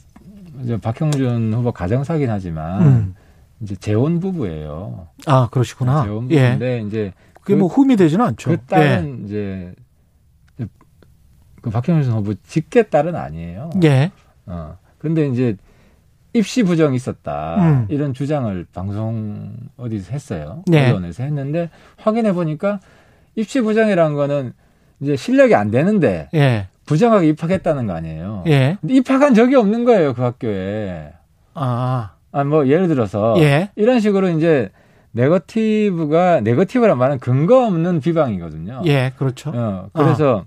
이제 0.64 0.78
박형준 0.78 1.54
후보 1.54 1.72
가정사긴 1.72 2.30
하지만 2.30 2.82
음. 2.82 3.16
이제 3.62 3.76
재혼 3.76 4.20
부부예요. 4.20 5.08
아, 5.26 5.50
그러시구나. 5.52 6.04
재혼 6.04 6.30
예. 6.32 6.52
부부인데 6.52 6.82
이제 6.88 7.14
그게 7.42 7.56
뭐 7.56 7.68
흠이 7.68 7.96
되지는 7.96 8.26
않죠. 8.26 8.50
그 8.50 8.58
딸은 8.66 9.26
이제 9.26 9.74
그 11.62 11.70
박형준 11.70 12.14
후보 12.14 12.34
직계 12.44 12.84
딸은 12.84 13.16
아니에요. 13.16 13.70
예. 13.84 13.88
예. 13.88 14.12
어. 14.46 14.78
근데 14.98 15.28
이제 15.28 15.58
입시 16.34 16.64
부정이 16.64 16.96
있었다. 16.96 17.56
음. 17.58 17.86
이런 17.90 18.14
주장을 18.14 18.66
방송 18.74 19.56
어디서 19.78 20.12
했어요. 20.12 20.64
네. 20.68 20.90
언론에서 20.90 21.24
했는데 21.24 21.70
확인해 21.98 22.34
보니까 22.34 22.80
입시 23.36 23.62
부정이라는 23.62 24.16
거는 24.16 24.54
이제 25.00 25.16
실력이 25.16 25.56
안 25.56 25.72
되는데 25.72 26.30
예. 26.34 26.68
부정하게 26.86 27.28
입학했다는 27.30 27.88
거 27.88 27.94
아니에요. 27.94 28.44
예. 28.48 28.78
근데 28.82 28.96
입학한 28.96 29.34
적이 29.34 29.56
없는 29.56 29.86
거예요, 29.86 30.14
그 30.14 30.22
학교에. 30.22 31.14
아. 31.54 32.12
아, 32.32 32.44
뭐 32.44 32.68
예를 32.68 32.88
들어서 32.88 33.36
예. 33.38 33.70
이런 33.76 34.00
식으로 34.00 34.30
이제 34.30 34.70
네거티브가 35.12 36.42
네거티브란 36.42 36.98
말은 36.98 37.20
근거 37.20 37.66
없는 37.66 38.02
비방이거든요. 38.02 38.82
예, 38.86 39.14
그렇죠. 39.18 39.52
어, 39.56 39.90
그래서 39.94 40.46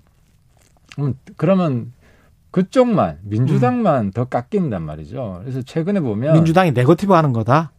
음, 0.99 1.15
그러면 1.37 1.91
그쪽만 2.51 3.17
민주당만 3.23 4.11
더 4.11 4.25
깎인단 4.25 4.83
말이죠. 4.83 5.39
그래서 5.41 5.63
최근에 5.63 6.01
보면 6.01 6.33
민주당이 6.33 6.71
네거티브 6.73 7.13
하는 7.13 7.33
거다. 7.33 7.71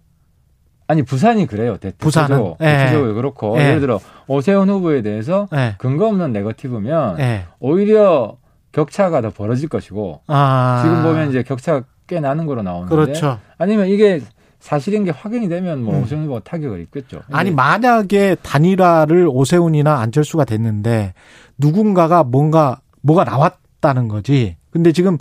아니 0.88 1.05
부산이 1.05 1.47
그래요. 1.47 1.76
대, 1.76 1.93
부산은? 1.97 2.29
대체적으로, 2.29 2.57
예. 2.61 2.64
대체적으로 2.64 3.14
그렇고 3.14 3.57
예. 3.61 3.69
예를 3.69 3.81
들어 3.81 4.00
오세훈 4.26 4.69
후보에 4.69 5.02
대해서 5.02 5.47
예. 5.55 5.76
근거 5.79 6.09
없는 6.09 6.33
네거티브면 6.33 7.21
예. 7.21 7.45
오히려 7.61 8.37
격차가 8.72 9.20
더 9.20 9.30
벌어질 9.30 9.68
것이고 9.68 10.22
아. 10.26 10.80
지금 10.82 11.02
보면 11.02 11.30
이제 11.30 11.42
격차가 11.42 11.84
꽤 12.06 12.20
나는 12.20 12.46
거로 12.46 12.62
나오는데 12.62 12.94
그렇죠. 12.94 13.38
아니면 13.58 13.88
이게 13.88 14.20
사실인 14.58 15.04
게 15.04 15.10
확인이 15.10 15.48
되면 15.48 15.82
뭐 15.82 15.96
음. 15.96 16.02
오세훈 16.02 16.24
후보가 16.24 16.40
타격을 16.40 16.80
입겠죠. 16.82 17.22
아니 17.30 17.50
만약에 17.50 18.36
단일화를 18.42 19.26
오세훈이나 19.28 19.98
안철수가 20.00 20.44
됐는데 20.44 21.14
누군가가 21.58 22.24
뭔가 22.24 22.80
뭐가 23.02 23.24
나왔다는 23.24 24.08
거지. 24.08 24.56
근데 24.70 24.92
지금 24.92 25.18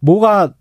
뭐가 0.00 0.52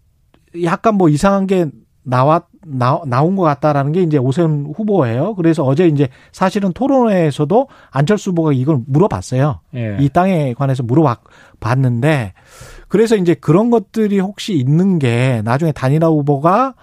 약간 0.63 0.95
뭐 0.95 1.09
이상한 1.09 1.47
게 1.47 1.67
나왔 2.03 2.47
나, 2.65 3.01
나온 3.05 3.35
것 3.35 3.43
같다라는 3.43 3.91
게 3.93 4.01
이제 4.03 4.17
오세훈 4.17 4.73
후보예요. 4.75 5.35
그래서 5.35 5.63
어제 5.63 5.87
이제 5.87 6.07
사실은 6.31 6.71
토론회에서도 6.73 7.67
안철수 7.91 8.29
후보가 8.31 8.53
이걸 8.53 8.79
물어봤어요. 8.85 9.59
예. 9.75 9.97
이 9.99 10.09
땅에 10.09 10.53
관해서 10.53 10.83
물어봤는데 10.83 12.33
그래서 12.87 13.15
이제 13.15 13.33
그런 13.33 13.69
것들이 13.69 14.19
혹시 14.19 14.53
있는 14.53 14.99
게 14.99 15.41
나중에 15.43 15.71
단일화 15.71 16.07
후보가 16.07 16.75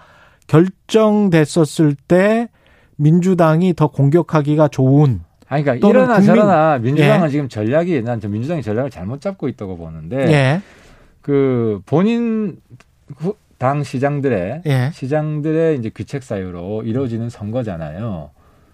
결정됐었을 0.48 1.94
때 2.08 2.48
민주당이 2.96 3.74
더 3.74 3.86
공격하기가 3.88 4.68
좋은 4.68 5.20
아니 5.48 5.62
그러니까 5.64 5.88
이러나 5.88 6.14
국민- 6.16 6.26
저러나 6.26 6.78
민주당은 6.78 7.26
예. 7.26 7.30
지금 7.30 7.48
전략이 7.48 8.02
난저 8.02 8.28
민주당이 8.28 8.62
전략을 8.62 8.90
잘못 8.90 9.20
잡고 9.20 9.48
있다고 9.48 9.76
보는데 9.76 10.16
예. 10.32 10.60
그 11.22 11.80
본인 11.86 12.58
후- 13.16 13.34
당 13.60 13.84
시장들의 13.84 14.62
예. 14.64 14.90
시장들의 14.94 15.78
이제 15.78 15.90
귀책 15.94 16.22
사유로 16.22 16.82
이루어지는 16.84 17.28
선거잖아요. 17.28 18.30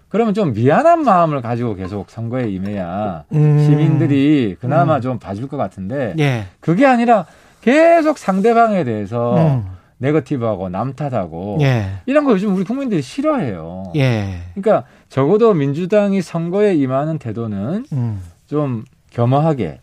그러면 0.07 0.33
좀 0.33 0.53
미안한 0.53 1.03
마음을 1.03 1.41
가지고 1.41 1.75
계속 1.75 2.09
선거에 2.09 2.49
임해야 2.49 3.25
음. 3.33 3.59
시민들이 3.65 4.55
그나마 4.61 4.95
음. 4.95 5.01
좀 5.01 5.19
봐줄 5.19 5.49
것 5.49 5.57
같은데 5.57 6.15
예. 6.19 6.45
그게 6.61 6.85
아니라 6.85 7.25
계속 7.59 8.17
상대방에 8.17 8.85
대해서 8.85 9.35
음. 9.35 9.65
네거티브하고 9.97 10.69
남탓하고 10.69 11.57
예. 11.59 11.87
이런 12.05 12.23
거 12.23 12.31
요즘 12.31 12.55
우리 12.55 12.63
국민들이 12.63 13.01
싫어해요. 13.01 13.91
예. 13.97 14.39
그러니까 14.55 14.87
적어도 15.09 15.53
민주당이 15.53 16.21
선거에 16.21 16.75
임하는 16.75 17.19
태도는 17.19 17.85
음. 17.91 18.21
좀 18.45 18.85
겸허하게 19.09 19.81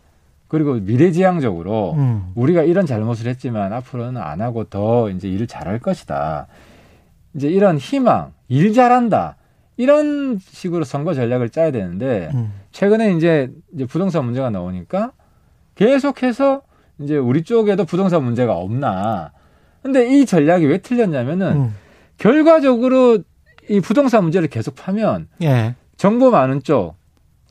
그리고 0.55 0.75
미래지향적으로 0.75 1.95
음. 1.95 2.31
우리가 2.37 2.63
이런 2.63 2.87
잘못을 2.87 3.27
했지만 3.27 3.73
앞으로는 3.73 4.23
안 4.23 4.41
하고 4.41 4.63
더 4.63 5.11
이제 5.11 5.29
일을 5.29 5.49
잘할 5.49 5.81
것이다. 5.81 6.47
이제 7.35 7.49
이런 7.49 7.77
희망, 7.77 8.33
일 8.47 8.73
잘한다. 8.73 9.35
이런 9.77 10.39
식으로 10.41 10.85
선거 10.85 11.13
전략을 11.13 11.49
짜야 11.49 11.73
되는데 11.73 12.31
음. 12.35 12.53
최근에 12.71 13.15
이제 13.15 13.51
이제 13.75 13.85
부동산 13.85 14.27
문제가 14.27 14.49
나오니까 14.51 15.11
계속해서 15.75 16.63
이제 17.01 17.17
우리 17.17 17.43
쪽에도 17.43 17.85
부동산 17.85 18.23
문제가 18.23 18.55
없나. 18.57 19.33
근데 19.83 20.07
이 20.07 20.25
전략이 20.25 20.67
왜 20.67 20.79
틀렸냐면은 20.79 21.57
음. 21.57 21.75
결과적으로 22.17 23.19
이 23.69 23.81
부동산 23.81 24.23
문제를 24.23 24.47
계속 24.47 24.77
파면 24.77 25.27
예. 25.43 25.75
정보 25.97 26.31
많은 26.31 26.63
쪽, 26.63 26.95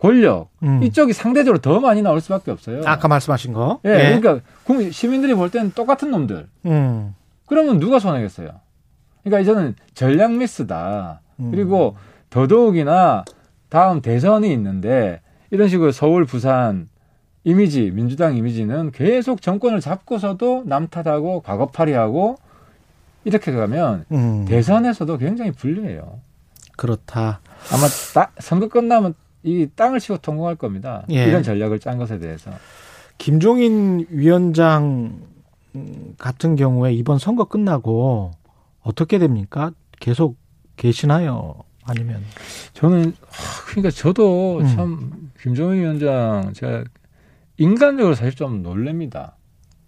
권력 0.08 0.50
음. 0.64 0.84
이쪽이 0.84 1.14
상대적으로 1.14 1.62
더 1.62 1.80
많이 1.80 2.02
나올 2.02 2.20
수밖에 2.20 2.52
없어요. 2.52 2.82
아까 2.86 3.08
말씀하신 3.08 3.54
거. 3.54 3.80
예, 3.86 4.20
그러니까 4.20 4.42
국민- 4.66 4.92
시민들이 4.92 5.34
볼 5.34 5.50
때는 5.50 5.72
똑같은 5.72 6.12
놈들. 6.12 6.46
음. 6.66 7.16
그러면 7.46 7.80
누가 7.80 8.00
손해겠어요? 8.00 8.50
그러니까 9.24 9.40
이제는 9.40 9.76
전략 9.94 10.34
미스다. 10.34 11.22
음. 11.40 11.52
그리고 11.52 11.96
더더욱이나 12.32 13.24
다음 13.70 14.02
대선이 14.02 14.52
있는데 14.52 15.22
이런 15.52 15.70
식으로 15.70 15.94
서울, 15.94 16.26
부산 16.26 16.90
이미지, 17.46 17.90
민주당 17.92 18.36
이미지는 18.36 18.92
계속 18.92 19.42
정권을 19.42 19.80
잡고서도 19.80 20.64
남탓하고 20.66 21.40
과거팔이하고 21.44 22.36
이렇게 23.24 23.54
가면 23.54 24.04
음. 24.12 24.44
대선에서도 24.50 25.18
굉장히 25.18 25.52
불리해요. 25.54 26.20
그렇다. 26.76 27.40
아마 27.72 27.88
따- 28.14 28.32
선거 28.40 28.68
끝나면 28.68 29.14
이 29.44 29.68
땅을 29.76 30.00
치고 30.00 30.18
통과할 30.18 30.56
겁니다. 30.56 31.06
예. 31.10 31.26
이런 31.26 31.44
전략을 31.44 31.80
짠 31.80 31.98
것에 31.98 32.20
대해서. 32.20 32.52
김종인 33.18 34.06
위원장 34.10 35.20
음, 35.76 36.14
같은 36.18 36.56
경우에 36.56 36.94
이번 36.94 37.20
선거 37.20 37.46
끝나고 37.46 38.32
어떻게 38.82 39.18
됩니까? 39.20 39.72
계속 40.00 40.38
계시나요? 40.78 41.56
아니면 41.86 42.22
저는 42.74 43.14
아, 43.22 43.66
그러니까 43.68 43.92
저도 43.92 44.60
음. 44.60 44.68
참 44.68 45.32
김종인 45.42 45.82
위원장 45.82 46.54
제가 46.54 46.84
인간적으로 47.58 48.16
사실 48.16 48.34
좀 48.36 48.64
놀랍니다. 48.64 49.36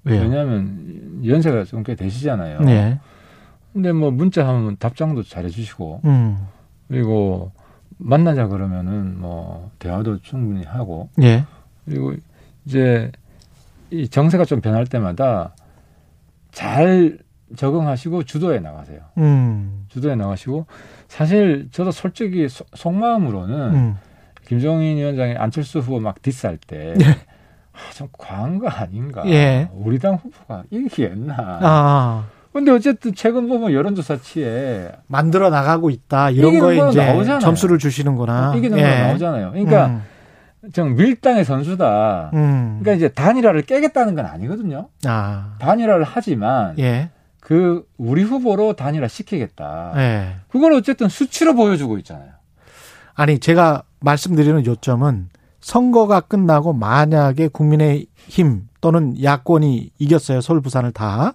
왜요? 0.03 0.21
왜냐하면 0.21 1.21
연세가 1.25 1.63
좀 1.63 1.83
꽤 1.83 1.95
되시잖아요. 1.95 2.59
네. 2.61 2.99
근데 3.73 3.91
뭐 3.91 4.11
문자 4.11 4.47
하면 4.47 4.77
답장도 4.77 5.23
잘해주시고 5.23 6.01
음. 6.05 6.37
그리고 6.87 7.51
만나자 7.97 8.47
그러면은 8.47 9.19
뭐 9.19 9.71
대화도 9.79 10.19
충분히 10.21 10.63
하고 10.65 11.09
예. 11.21 11.45
그리고 11.85 12.13
이제 12.65 13.11
이 13.91 14.07
정세가 14.09 14.45
좀 14.45 14.61
변할 14.61 14.85
때마다 14.85 15.55
잘 16.51 17.19
적응하시고 17.55 18.23
주도에 18.23 18.59
나가세요. 18.59 18.99
음. 19.17 19.85
주도에 19.89 20.15
나가시고 20.15 20.65
사실 21.07 21.69
저도 21.71 21.91
솔직히 21.91 22.49
소- 22.49 22.65
속마음으로는 22.73 23.75
음. 23.75 23.95
김종인 24.47 24.97
위원장이 24.97 25.35
안철수 25.35 25.79
후보 25.79 25.99
막 25.99 26.21
디스할 26.21 26.57
때 26.57 26.95
예. 26.99 27.05
아, 27.05 27.91
좀 27.93 28.07
과한 28.17 28.57
거 28.59 28.67
아닌가. 28.67 29.23
예. 29.27 29.69
우리 29.73 29.99
당 29.99 30.15
후보가 30.15 30.63
이기겠나. 30.71 31.35
아. 31.61 32.27
근데 32.55 32.71
어쨌든 32.71 33.13
최근 33.13 33.49
보면 33.49 33.73
여론조사치에 33.73 34.89
만들어 35.07 35.49
나가고 35.49 35.89
있다. 35.89 36.29
이런 36.29 36.57
거에 36.57 36.77
건 36.77 36.89
이제 36.89 37.05
나오잖아요. 37.05 37.39
점수를 37.41 37.77
주시는구나. 37.79 38.55
이기는 38.55 38.77
예. 38.77 38.81
거 38.81 38.87
나오잖아요. 38.87 39.51
그러니까 39.51 39.87
음. 39.87 40.01
좀 40.71 40.95
밀당의 40.95 41.43
선수다. 41.43 42.31
음. 42.33 42.79
그러니까 42.79 42.93
이제 42.93 43.09
단일화를 43.09 43.63
깨겠다는 43.63 44.15
건 44.15 44.25
아니거든요. 44.25 44.87
아. 45.03 45.55
단일화를 45.59 46.05
하지만 46.07 46.79
예. 46.79 47.09
그 47.41 47.85
우리 47.97 48.23
후보로 48.23 48.77
단일화 48.77 49.09
시키겠다. 49.09 49.91
예. 49.97 50.35
그걸 50.47 50.71
어쨌든 50.71 51.09
수치로 51.09 51.55
보여주고 51.55 51.97
있잖아요. 51.97 52.29
아니 53.15 53.37
제가 53.39 53.83
말씀드리는 53.99 54.65
요점은 54.65 55.27
선거가 55.59 56.21
끝나고 56.21 56.71
만약에 56.71 57.49
국민의힘 57.49 58.69
또는 58.79 59.21
야권이 59.21 59.91
이겼어요 59.97 60.39
서울 60.39 60.61
부산을 60.61 60.93
다 60.93 61.33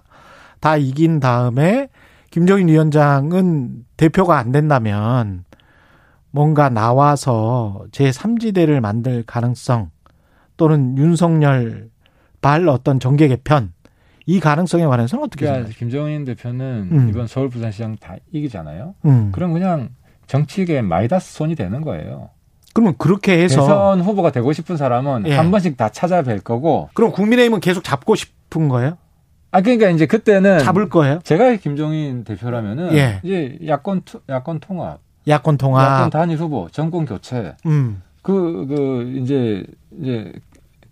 다 0.61 0.77
이긴 0.77 1.19
다음에 1.19 1.89
김종인 2.29 2.69
위원장은 2.69 3.85
대표가 3.97 4.37
안 4.37 4.53
된다면 4.53 5.43
뭔가 6.29 6.69
나와서 6.69 7.83
제 7.91 8.09
3지대를 8.09 8.79
만들 8.79 9.23
가능성 9.23 9.89
또는 10.55 10.97
윤석열 10.97 11.89
발 12.41 12.69
어떤 12.69 12.99
정계 12.99 13.27
개편 13.27 13.73
이 14.25 14.39
가능성에 14.39 14.85
관해서는 14.85 15.25
어떻게 15.25 15.45
그러니까 15.45 15.67
생각하세요? 15.67 15.79
김종인 15.79 16.25
대표는 16.25 16.89
음. 16.91 17.09
이번 17.09 17.27
서울 17.27 17.49
부산시장 17.49 17.97
다 17.97 18.15
이기잖아요. 18.31 18.95
음. 19.05 19.31
그럼 19.33 19.51
그냥 19.51 19.89
정치계 20.27 20.83
마이다스 20.83 21.33
손이 21.33 21.55
되는 21.55 21.81
거예요. 21.81 22.29
그러면 22.73 22.95
그렇게 22.97 23.37
해서 23.43 23.61
대선 23.61 24.01
후보가 24.01 24.31
되고 24.31 24.53
싶은 24.53 24.77
사람은 24.77 25.25
예. 25.27 25.35
한 25.35 25.51
번씩 25.51 25.75
다 25.75 25.89
찾아뵐 25.89 26.43
거고. 26.43 26.89
그럼 26.93 27.11
국민의힘은 27.11 27.59
계속 27.59 27.83
잡고 27.83 28.15
싶은 28.15 28.69
거예요? 28.69 28.97
아 29.51 29.61
그러니까 29.61 29.89
이제 29.89 30.05
그때는 30.05 30.59
잡을 30.59 30.87
거예요? 30.89 31.19
제가 31.23 31.55
김종인 31.57 32.23
대표라면은 32.23 32.93
예. 32.93 33.19
이제 33.23 33.57
야권 33.67 34.01
투- 34.05 34.21
야권 34.29 34.59
통합, 34.59 34.99
야권 35.27 35.57
통합. 35.57 35.83
야권 35.99 36.09
단일 36.09 36.37
후보, 36.37 36.69
정권 36.71 37.05
교체 37.05 37.53
음. 37.65 38.01
그그 38.21 39.13
이제 39.21 39.63
이제 40.01 40.31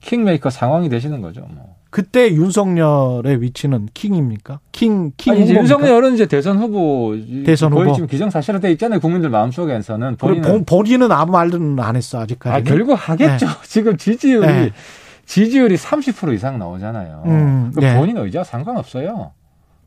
킹메이커 0.01 0.49
상황이 0.49 0.89
되시는 0.89 1.21
거죠. 1.21 1.41
뭐. 1.49 1.75
그때 1.89 2.31
윤석열의 2.31 3.41
위치는 3.41 3.87
킹입니까? 3.95 4.59
킹, 4.71 5.11
킹 5.17 5.33
아니, 5.33 5.43
이제? 5.43 5.55
윤석열은 5.55 6.13
이제 6.13 6.27
대선 6.27 6.59
후보 6.59 7.15
대선 7.45 7.71
거의 7.71 7.85
후보? 7.85 7.95
지금 7.95 8.07
기정사실화돼 8.07 8.71
있잖아요. 8.73 8.99
국민들 8.99 9.29
마음속에서는 9.29 10.17
본인은 10.17 10.41
본- 10.47 10.65
본인은 10.65 11.11
아무 11.11 11.31
말은 11.31 11.79
안 11.79 11.95
했어 11.95 12.19
아직까지. 12.19 12.55
아, 12.55 12.61
결국 12.63 12.93
하겠죠. 12.93 13.47
지금 13.63 13.97
지지율이 13.97 14.45
네. 14.47 14.71
지지율이 15.29 15.75
30% 15.75 16.33
이상 16.33 16.57
나오잖아요. 16.57 17.21
음, 17.27 17.71
그 17.75 17.79
네. 17.79 17.95
본인 17.95 18.17
의지와 18.17 18.43
상관없어요. 18.43 19.31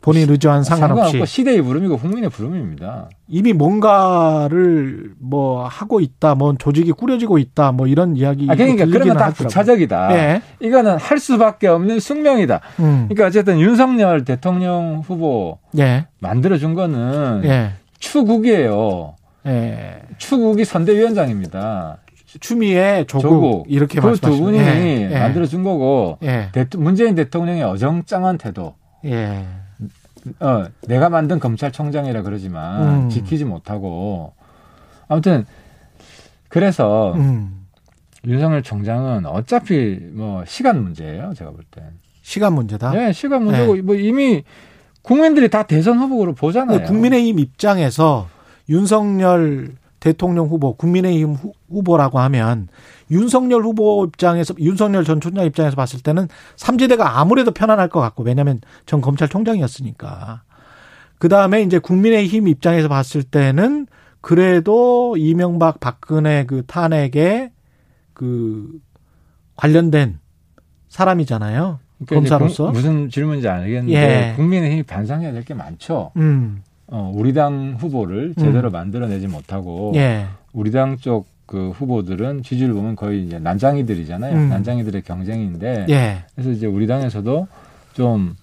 본인 0.00 0.30
의지와는 0.30 0.62
상관없이 0.62 1.02
상관없고 1.02 1.26
시대의 1.26 1.62
부름이고 1.62 1.96
국민의 1.96 2.30
부름입니다. 2.30 3.08
이미 3.26 3.52
뭔가를 3.52 5.14
뭐 5.18 5.66
하고 5.66 5.98
있다, 5.98 6.36
뭐 6.36 6.54
조직이 6.56 6.92
꾸려지고 6.92 7.38
있다, 7.38 7.72
뭐 7.72 7.88
이런 7.88 8.16
이야기. 8.16 8.46
아, 8.48 8.54
그러니까 8.54 8.86
건 8.86 9.16
다. 9.16 9.30
부차적이다. 9.30 10.16
예. 10.16 10.42
이거는 10.60 10.98
할 10.98 11.18
수밖에 11.18 11.66
없는 11.66 11.98
숙명이다. 11.98 12.60
음. 12.78 13.06
그러니까 13.08 13.26
어쨌든 13.26 13.58
윤석열 13.58 14.24
대통령 14.24 15.02
후보 15.04 15.58
예. 15.76 16.06
만들어준 16.20 16.74
거는 16.74 17.42
예. 17.44 17.72
추국이에요. 17.98 19.16
예. 19.46 20.02
추국이 20.18 20.64
선대위원장입니다. 20.64 21.98
추미애 22.40 23.04
조국, 23.06 23.22
조국. 23.22 23.66
이렇게 23.68 24.00
그 24.00 24.14
두 24.14 24.38
분이 24.38 24.58
예. 24.58 25.08
예. 25.12 25.18
만들어준 25.18 25.62
거고 25.62 26.18
예. 26.22 26.48
대토- 26.52 26.78
문재인 26.78 27.14
대통령의 27.14 27.62
어정쩡한 27.62 28.38
태도 28.38 28.74
예. 29.04 29.44
어, 30.40 30.64
내가 30.86 31.08
만든 31.08 31.38
검찰총장이라 31.40 32.22
그러지만 32.22 33.04
음. 33.04 33.08
지키지 33.10 33.44
못하고 33.44 34.32
아무튼 35.08 35.44
그래서 36.48 37.12
음. 37.14 37.66
윤석열 38.24 38.62
총장은 38.62 39.26
어차피 39.26 39.98
뭐 40.12 40.44
시간 40.46 40.82
문제예요. 40.82 41.32
제가 41.36 41.50
볼 41.50 41.60
땐. 41.70 41.84
시간 42.22 42.52
문제다. 42.54 42.92
네, 42.92 43.12
시간 43.12 43.44
문제고 43.44 43.74
뭐 43.82 43.96
이미 43.96 44.44
국민들이 45.02 45.50
다 45.50 45.64
대선 45.64 45.98
후보로 45.98 46.34
보잖아요. 46.34 46.82
국민의힘 46.86 47.40
입장에서 47.40 48.28
윤석열 48.68 49.72
대통령 50.06 50.48
후보, 50.48 50.74
국민의힘 50.74 51.34
후- 51.34 51.52
후보라고 51.70 52.18
하면 52.18 52.66
윤석열 53.12 53.62
후보 53.62 54.04
입장에서 54.04 54.52
윤석열 54.58 55.04
전 55.04 55.20
총장 55.20 55.44
입장에서 55.46 55.76
봤을 55.76 56.00
때는 56.00 56.26
삼지대가 56.56 57.20
아무래도 57.20 57.52
편안할 57.52 57.88
것 57.88 58.00
같고 58.00 58.24
왜냐하면 58.24 58.60
전 58.84 59.00
검찰총장이었으니까 59.00 60.42
그 61.18 61.28
다음에 61.28 61.62
이제 61.62 61.78
국민의힘 61.78 62.48
입장에서 62.48 62.88
봤을 62.88 63.22
때는 63.22 63.86
그래도 64.20 65.14
이명박 65.16 65.78
박근혜 65.78 66.46
그 66.46 66.64
탄핵에 66.66 67.52
그 68.12 68.70
관련된 69.54 70.18
사람이잖아요. 70.88 71.78
그러니까 72.06 72.14
검사로서. 72.16 72.64
국- 72.66 72.72
무슨 72.72 73.08
질문인지 73.08 73.46
알겠는데 73.48 73.92
예. 73.94 74.32
국민의힘이 74.36 74.82
반성해야 74.82 75.30
될 75.32 75.44
게 75.44 75.54
많죠. 75.54 76.10
음, 76.16 76.62
어, 76.92 77.10
우리 77.14 77.32
당 77.32 77.76
후보를 77.78 78.34
제대로 78.38 78.70
만들어내지 78.70 79.26
못하고 79.26 79.92
예, 79.96 80.26
우리 80.52 80.70
당 80.70 80.96
쪽 80.98 81.32
그 81.52 81.68
후보들은 81.70 82.42
지지율 82.44 82.72
보면 82.72 82.96
거의 82.96 83.24
이제 83.26 83.38
난장이들이잖아요. 83.38 84.34
음. 84.34 84.48
난장이들의 84.48 85.02
경쟁인데 85.02 85.86
예, 85.90 86.24
그래서 86.34 86.50
이제 86.50 86.66
우리 86.66 86.86
당에서도 86.86 87.46
좀, 87.92 88.36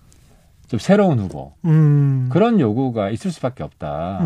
좀 0.67 0.79
새로운 0.79 1.17
후보 1.19 1.53
음, 1.65 2.29
그런 2.31 2.59
요구가 2.59 3.09
있을 3.09 3.31
수밖에 3.31 3.63
없다. 3.63 4.19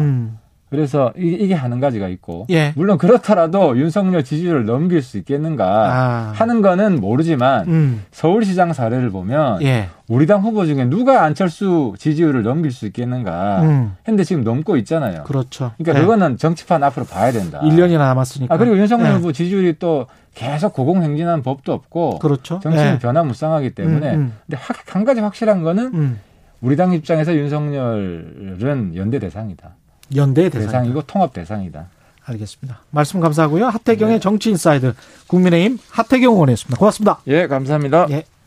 음, 0.74 0.76
그래서 0.76 1.14
이, 1.18 1.38
이게 1.40 1.54
한 1.54 1.80
가지가 1.80 2.08
있고 2.10 2.48
예. 2.50 2.74
물론 2.76 2.98
그렇더라도 2.98 3.78
윤석열 3.78 4.24
지지율을 4.24 4.66
넘길 4.66 5.02
수 5.02 5.18
있겠는가 5.18 5.66
아. 5.66 6.32
하는 6.36 6.62
거는 6.62 7.00
모르지만 7.00 7.68
음, 7.68 8.04
서울시장 8.12 8.74
사례를 8.74 9.12
보면 9.12 9.62
예, 9.62 9.90
우리 10.08 10.26
당 10.26 10.42
후보 10.42 10.66
중에 10.66 10.86
누가 10.86 11.24
안철수 11.24 11.94
지지율을 11.98 12.44
넘길 12.44 12.72
수 12.72 12.86
있겠는가 12.88 13.62
음, 13.62 13.96
했는데 14.08 14.24
지금 14.24 14.44
넘고 14.44 14.78
있잖아요. 14.78 15.24
그렇죠. 15.24 15.72
그러니까 15.78 16.00
예. 16.00 16.02
그거는 16.04 16.38
정치판 16.38 16.84
앞으로 16.84 17.06
봐야 17.06 17.32
된다. 17.32 17.60
1년이나 17.64 18.00
남았으니까. 18.00 18.54
아 18.54 18.58
그리고 18.58 18.78
윤석열 18.78 19.12
예. 19.12 19.16
후보 19.16 19.32
지지율이 19.32 19.76
또 19.80 20.08
계속 20.34 20.74
고공행진하는 20.74 21.44
법도 21.44 21.72
없고 21.72 22.20
그렇죠. 22.20 22.60
정치는 22.62 22.96
예. 22.96 23.00
변화무쌍하기 23.00 23.72
때문에 23.76 24.16
음, 24.16 24.20
음. 24.20 24.34
근데 24.48 24.58
하- 24.58 24.74
한 24.94 25.06
가지 25.06 25.22
확실한 25.22 25.64
거는 25.64 25.92
음, 25.94 26.20
우리 26.62 26.76
당 26.76 26.94
입장에서 26.94 27.36
윤석열은 27.36 28.94
연대 28.96 29.20
대상이다. 29.20 29.76
연대 30.16 30.50
대상. 30.50 30.68
대상이고 30.68 31.02
통합 31.04 31.34
대상이다. 31.34 31.88
알겠습니다. 32.26 32.80
말씀 32.92 33.20
감사하고요. 33.20 33.68
하태경의 33.68 34.16
네. 34.16 34.20
정치 34.20 34.50
인사이드 34.50 34.94
국민의힘 35.28 35.78
하태경 35.90 36.34
의원이었습니다. 36.34 36.78
고맙습니다. 36.78 37.20
예, 37.28 37.48
감사합니다. 37.48 38.08
예. 38.12 38.24